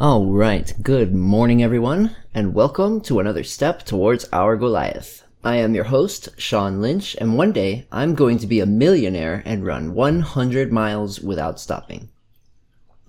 [0.00, 5.24] All right, good morning, everyone, and welcome to another step towards our Goliath.
[5.44, 9.42] I am your host, Sean Lynch, and one day I'm going to be a millionaire
[9.44, 12.08] and run 100 miles without stopping.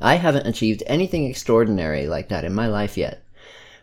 [0.02, 3.24] I haven't achieved anything extraordinary like that in my life yet.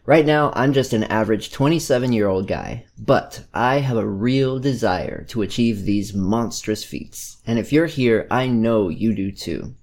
[0.05, 4.59] Right now, I'm just an average 27 year old guy, but I have a real
[4.59, 7.39] desire to achieve these monstrous feats.
[7.47, 9.77] And if you're here, I know you do too.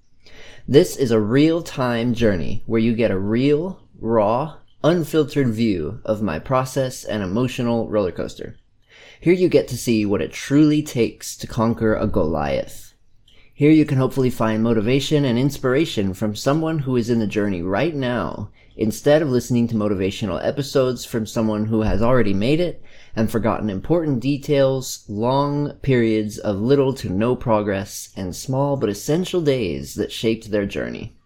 [0.67, 6.23] This is a real time journey where you get a real, raw, unfiltered view of
[6.23, 8.57] my process and emotional roller coaster.
[9.21, 12.95] Here you get to see what it truly takes to conquer a Goliath.
[13.53, 17.61] Here you can hopefully find motivation and inspiration from someone who is in the journey
[17.61, 22.81] right now instead of listening to motivational episodes from someone who has already made it
[23.15, 29.41] and forgotten important details, long periods of little to no progress, and small but essential
[29.41, 31.17] days that shaped their journey.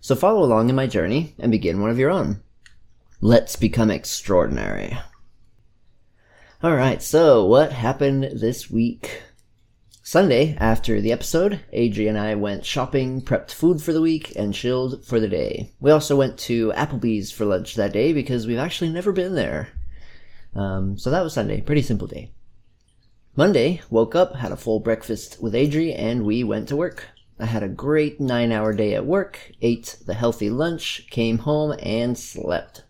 [0.00, 2.42] So follow along in my journey and begin one of your own.
[3.20, 4.98] Let's become extraordinary.
[6.64, 9.22] Alright, so what happened this week?
[10.02, 14.52] Sunday, after the episode, Adri and I went shopping, prepped food for the week, and
[14.52, 15.72] chilled for the day.
[15.78, 19.68] We also went to Applebee's for lunch that day because we've actually never been there.
[20.54, 21.60] Um, so that was Sunday.
[21.60, 22.30] Pretty simple day.
[23.36, 27.08] Monday, woke up, had a full breakfast with Adri, and we went to work.
[27.38, 31.74] I had a great nine hour day at work, ate the healthy lunch, came home,
[31.80, 32.84] and slept.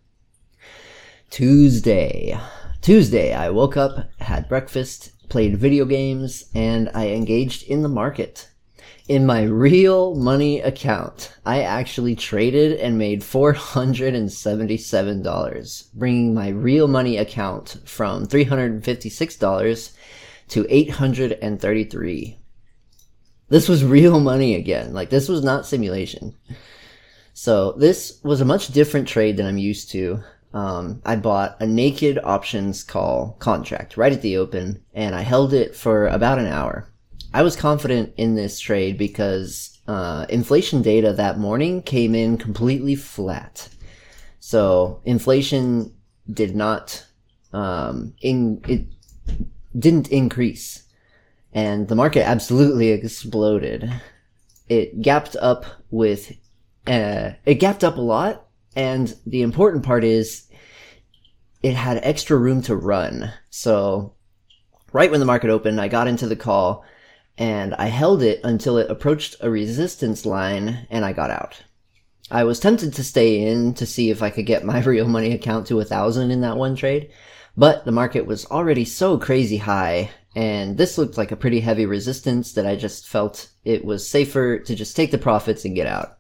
[1.30, 2.36] Tuesday.
[2.80, 8.49] Tuesday, I woke up, had breakfast, played video games, and I engaged in the market.
[9.11, 17.17] In my real money account, I actually traded and made $477, bringing my real money
[17.17, 19.91] account from $356
[20.50, 22.39] to 833.
[23.48, 24.92] This was real money again.
[24.92, 26.36] Like this was not simulation.
[27.34, 31.67] So this was a much different trade than I'm used to um, I bought a
[31.67, 36.46] naked options call contract right at the open and I held it for about an
[36.46, 36.86] hour.
[37.33, 42.96] I was confident in this trade because uh, inflation data that morning came in completely
[42.96, 43.68] flat.
[44.41, 45.95] So inflation
[46.33, 47.07] did not
[47.52, 48.86] um, in it
[49.79, 50.85] didn't increase,
[51.52, 53.92] and the market absolutely exploded.
[54.69, 56.33] It gapped up with
[56.86, 60.48] uh, it gapped up a lot, and the important part is
[61.63, 63.33] it had extra room to run.
[63.51, 64.14] So
[64.92, 66.85] right when the market opened, I got into the call
[67.40, 71.62] and I held it until it approached a resistance line and I got out.
[72.30, 75.33] I was tempted to stay in to see if I could get my real money
[75.33, 77.11] account to a thousand in that one trade,
[77.56, 81.86] but the market was already so crazy high and this looked like a pretty heavy
[81.86, 85.86] resistance that I just felt it was safer to just take the profits and get
[85.86, 86.18] out.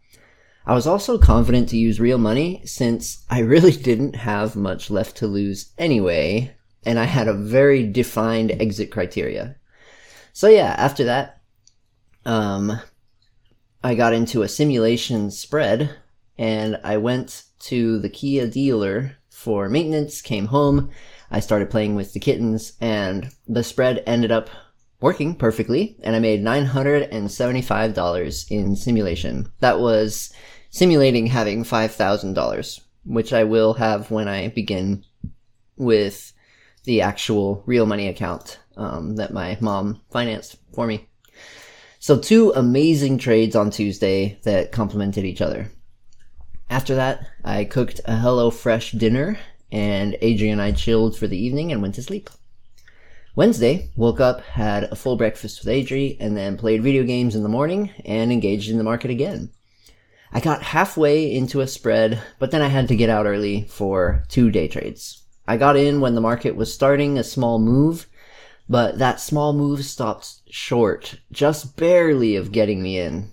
[0.66, 5.18] I was also confident to use real money since I really didn't have much left
[5.18, 9.56] to lose anyway, and I had a very defined exit criteria.
[10.32, 11.42] So yeah, after that,
[12.24, 12.80] um,
[13.82, 15.96] I got into a simulation spread
[16.38, 20.90] and I went to the Kia dealer for maintenance, came home,
[21.30, 24.50] I started playing with the kittens and the spread ended up
[25.00, 29.50] working perfectly and I made $975 in simulation.
[29.60, 30.32] That was
[30.70, 35.04] simulating having $5,000, which I will have when I begin
[35.76, 36.32] with
[36.84, 41.06] the actual real money account um, that my mom financed for me.
[41.98, 45.70] So two amazing trades on Tuesday that complemented each other.
[46.70, 49.38] After that, I cooked a Hello Fresh dinner
[49.70, 52.30] and Adrian and I chilled for the evening and went to sleep.
[53.36, 57.44] Wednesday, woke up, had a full breakfast with Adri, and then played video games in
[57.44, 59.50] the morning and engaged in the market again.
[60.32, 64.24] I got halfway into a spread, but then I had to get out early for
[64.28, 65.22] two day trades.
[65.46, 68.08] I got in when the market was starting a small move,
[68.70, 73.32] but that small move stopped short, just barely of getting me in.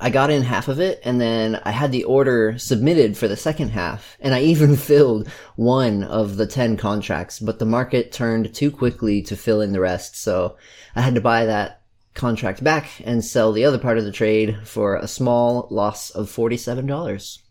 [0.00, 3.36] I got in half of it and then I had the order submitted for the
[3.36, 8.52] second half and I even filled one of the 10 contracts, but the market turned
[8.52, 10.20] too quickly to fill in the rest.
[10.20, 10.56] So
[10.96, 11.82] I had to buy that
[12.14, 16.28] contract back and sell the other part of the trade for a small loss of
[16.28, 17.41] $47.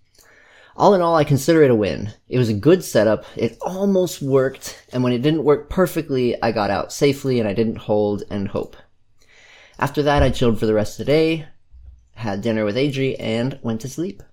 [0.81, 2.11] All in all, I consider it a win.
[2.27, 3.23] It was a good setup.
[3.35, 7.53] It almost worked, and when it didn't work perfectly, I got out safely and I
[7.53, 8.75] didn't hold and hope.
[9.77, 11.45] After that, I chilled for the rest of the day,
[12.15, 14.23] had dinner with Adri, and went to sleep.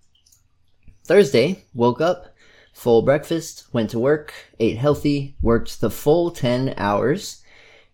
[1.04, 2.34] Thursday, woke up,
[2.72, 7.42] full breakfast, went to work, ate healthy, worked the full 10 hours,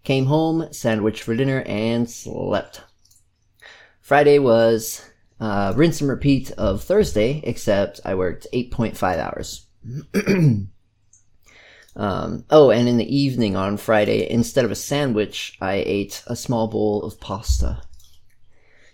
[0.04, 2.82] Came home, sandwich for dinner, and slept.
[4.00, 5.02] Friday was
[5.40, 9.66] Uh, rinse and repeat of Thursday, except I worked 8.5 hours.
[11.96, 16.36] um, oh, and in the evening on Friday, instead of a sandwich, I ate a
[16.36, 17.82] small bowl of pasta.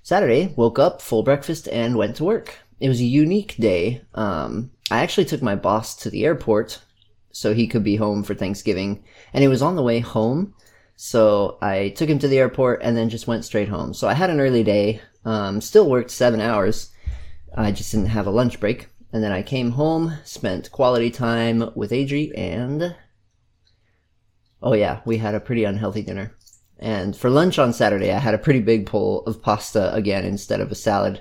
[0.03, 2.59] Saturday, woke up, full breakfast, and went to work.
[2.81, 4.03] It was a unique day.
[4.15, 6.81] Um, I actually took my boss to the airport
[7.33, 10.55] so he could be home for Thanksgiving, and it was on the way home.
[10.97, 13.95] So I took him to the airport and then just went straight home.
[13.95, 15.01] So I had an early day.
[15.25, 16.91] Um, still worked seven hours.
[17.55, 18.89] I just didn't have a lunch break.
[19.13, 22.95] And then I came home, spent quality time with Adri, and
[24.63, 26.33] oh yeah, we had a pretty unhealthy dinner.
[26.79, 30.61] And for lunch on Saturday, I had a pretty big bowl of pasta again instead
[30.61, 31.21] of a salad.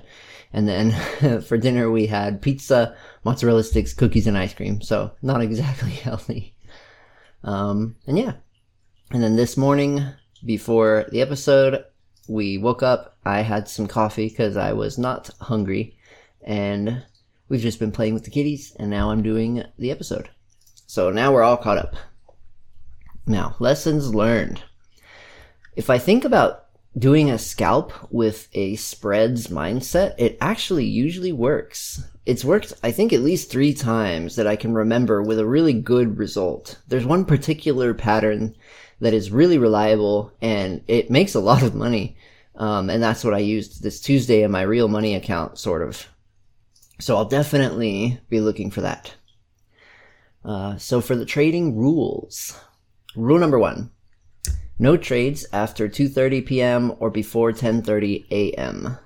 [0.52, 4.80] And then for dinner, we had pizza, mozzarella sticks, cookies, and ice cream.
[4.80, 6.54] So not exactly healthy.
[7.44, 8.34] Um, and yeah.
[9.10, 10.04] And then this morning,
[10.44, 11.84] before the episode,
[12.28, 13.09] we woke up.
[13.24, 15.96] I had some coffee because I was not hungry.
[16.42, 17.04] And
[17.48, 18.74] we've just been playing with the kitties.
[18.78, 20.30] And now I'm doing the episode.
[20.86, 21.94] So now we're all caught up.
[23.26, 24.62] Now, lessons learned.
[25.76, 26.66] If I think about
[26.98, 32.04] doing a scalp with a spreads mindset, it actually usually works.
[32.26, 35.72] It's worked, I think, at least three times that I can remember with a really
[35.72, 36.78] good result.
[36.88, 38.56] There's one particular pattern
[39.00, 42.16] that is really reliable and it makes a lot of money.
[42.60, 46.06] Um, and that's what I used this Tuesday in my real money account, sort of.
[47.00, 49.14] So I'll definitely be looking for that.
[50.44, 52.60] Uh, so for the trading rules,
[53.16, 53.90] rule number one,
[54.78, 56.94] no trades after 2:30 p.m.
[56.98, 58.98] or before 10:30 a.m.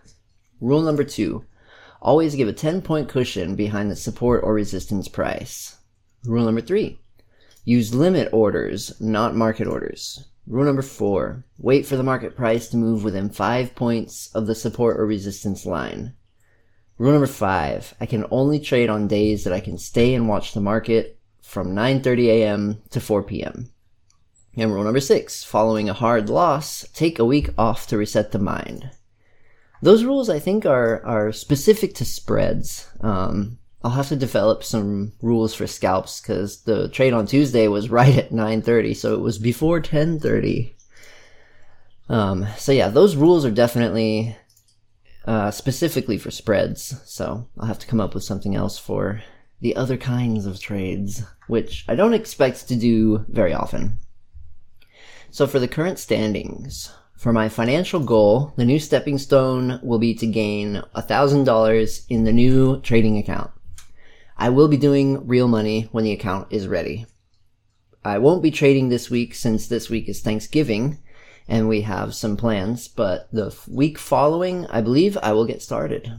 [0.61, 1.45] Rule number 2.
[2.03, 5.77] Always give a 10-point cushion behind the support or resistance price.
[6.25, 6.99] Rule number 3.
[7.65, 10.25] Use limit orders, not market orders.
[10.47, 11.45] Rule number 4.
[11.59, 15.65] Wait for the market price to move within 5 points of the support or resistance
[15.65, 16.15] line.
[16.99, 17.95] Rule number 5.
[18.01, 21.75] I can only trade on days that I can stay and watch the market from
[21.75, 22.83] 9:30 a.m.
[22.91, 23.71] to 4 p.m.
[24.57, 28.39] And rule number six, following a hard loss, take a week off to reset the
[28.39, 28.91] mind.
[29.83, 32.89] Those rules, I think, are, are specific to spreads.
[33.01, 37.91] Um, I'll have to develop some rules for scalps because the trade on Tuesday was
[37.91, 40.73] right at 9.30, so it was before 10.30.
[42.09, 44.37] Um, so yeah, those rules are definitely,
[45.27, 46.99] uh, specifically for spreads.
[47.05, 49.23] So I'll have to come up with something else for
[49.61, 53.99] the other kinds of trades, which I don't expect to do very often.
[55.31, 60.15] So for the current standings, for my financial goal, the new stepping stone will be
[60.15, 63.51] to gain $1,000 in the new trading account.
[64.37, 67.07] I will be doing real money when the account is ready.
[68.05, 70.99] I won't be trading this week since this week is Thanksgiving
[71.49, 76.11] and we have some plans, but the week following, I believe I will get started.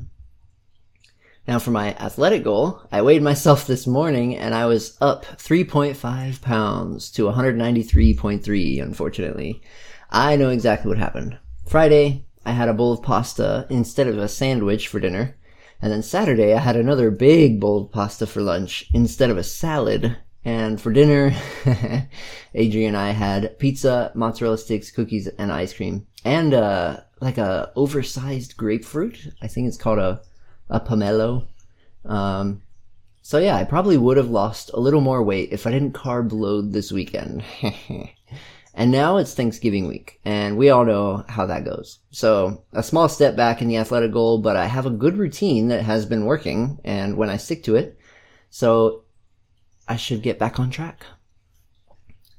[1.47, 6.41] Now for my athletic goal, I weighed myself this morning and I was up 3.5
[6.41, 9.61] pounds to 193.3, unfortunately.
[10.09, 11.37] I know exactly what happened.
[11.67, 15.35] Friday, I had a bowl of pasta instead of a sandwich for dinner.
[15.81, 19.43] And then Saturday, I had another big bowl of pasta for lunch instead of a
[19.43, 20.17] salad.
[20.43, 21.33] And for dinner,
[22.53, 26.07] Adrian and I had pizza, mozzarella sticks, cookies, and ice cream.
[26.23, 29.33] And, uh, like a oversized grapefruit.
[29.41, 30.21] I think it's called a
[30.69, 31.47] a pomelo.
[32.05, 32.61] Um,
[33.21, 36.31] so yeah, I probably would have lost a little more weight if I didn't carb
[36.31, 37.43] load this weekend.
[38.75, 41.99] and now it's Thanksgiving week, and we all know how that goes.
[42.11, 45.69] So a small step back in the athletic goal, but I have a good routine
[45.69, 47.97] that has been working, and when I stick to it,
[48.49, 49.05] so
[49.87, 51.05] I should get back on track.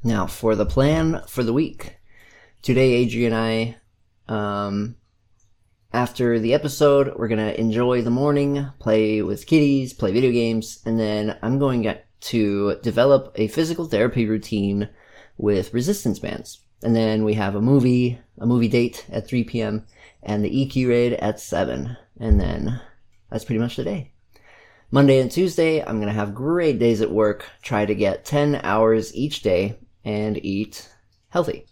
[0.04, 1.96] Now for the plan for the week.
[2.60, 3.76] Today, Adrian and
[4.28, 4.96] I, um,
[5.92, 11.00] after the episode, we're gonna enjoy the morning, play with kitties, play video games, and
[11.00, 14.90] then I'm going to develop a physical therapy routine
[15.36, 16.60] with resistance bands.
[16.82, 19.86] And then we have a movie, a movie date at 3 p.m.
[20.22, 21.96] and the EQ raid at 7.
[22.20, 22.80] And then
[23.30, 24.12] that's pretty much the day.
[24.90, 29.14] Monday and Tuesday, I'm gonna have great days at work, try to get 10 hours
[29.14, 30.88] each day, and eat
[31.28, 31.66] healthy.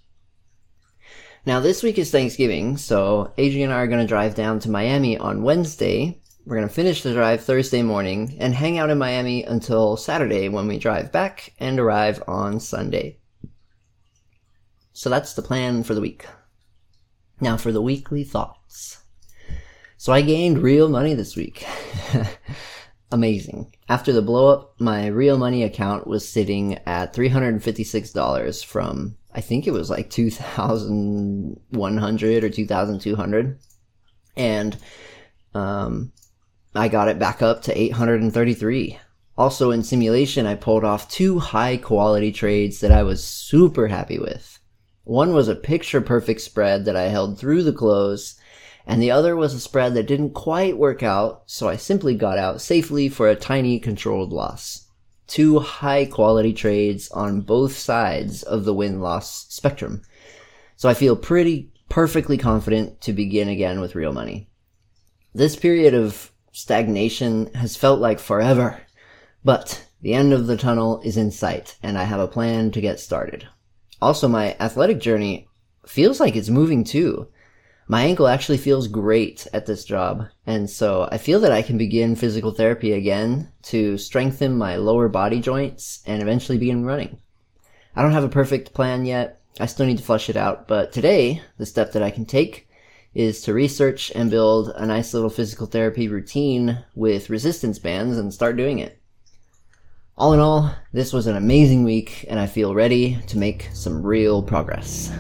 [1.47, 4.71] Now, this week is Thanksgiving, so Adrian and I are going to drive down to
[4.71, 6.18] Miami on Wednesday.
[6.47, 10.49] We're going to finish the drive Thursday morning and hang out in Miami until Saturday
[10.49, 13.18] when we drive back and arrive on Sunday.
[14.94, 16.24] So that's the plan for the week.
[17.40, 19.02] Now for the weekly thoughts.
[19.96, 21.66] So I gained real money this week.
[23.12, 23.74] Amazing.
[23.88, 29.66] After the blow up, my real money account was sitting at $356 from I think
[29.66, 33.58] it was like 2,100 or 2,200.
[34.36, 34.76] And
[35.54, 36.12] um,
[36.74, 39.00] I got it back up to 833.
[39.36, 44.20] Also in simulation, I pulled off two high quality trades that I was super happy
[44.20, 44.60] with.
[45.04, 48.37] One was a picture perfect spread that I held through the close,
[48.87, 52.38] and the other was a spread that didn't quite work out, so I simply got
[52.38, 54.87] out safely for a tiny controlled loss.
[55.26, 60.02] Two high quality trades on both sides of the win loss spectrum.
[60.76, 64.49] So I feel pretty perfectly confident to begin again with real money.
[65.34, 68.80] This period of stagnation has felt like forever,
[69.44, 72.80] but the end of the tunnel is in sight and I have a plan to
[72.80, 73.49] get started.
[74.00, 75.48] Also, my athletic journey
[75.86, 77.28] feels like it's moving too.
[77.86, 81.76] My ankle actually feels great at this job, and so I feel that I can
[81.76, 87.18] begin physical therapy again to strengthen my lower body joints and eventually begin running.
[87.94, 89.40] I don't have a perfect plan yet.
[89.60, 92.68] I still need to flush it out, but today, the step that I can take
[93.14, 98.34] is to research and build a nice little physical therapy routine with resistance bands and
[98.34, 99.00] start doing it.
[100.16, 104.00] All in all, this was an amazing week, and I feel ready to make some
[104.00, 105.11] real progress.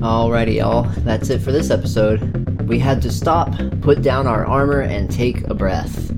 [0.00, 2.66] Alrighty, y'all, that's it for this episode.
[2.66, 3.52] We had to stop,
[3.82, 6.10] put down our armor, and take a breath.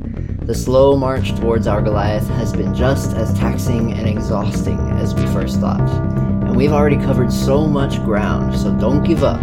[0.46, 5.26] The slow march towards our Goliath has been just as taxing and exhausting as we
[5.32, 5.80] first thought.
[5.80, 9.40] And we've already covered so much ground, so don't give up.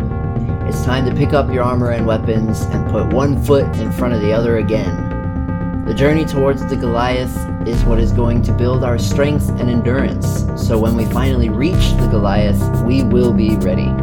[0.69, 4.13] It's time to pick up your armor and weapons and put one foot in front
[4.13, 5.02] of the other again.
[5.93, 10.43] The journey towards the Goliath is what is going to build our strength and endurance,
[10.57, 13.93] so when we finally reach the Goliath, we will be ready.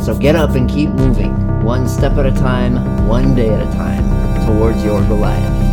[0.00, 3.72] So get up and keep moving, one step at a time, one day at a
[3.72, 5.67] time, towards your Goliath.